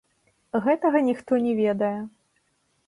[0.67, 1.95] Гэтага ніхто не ведае.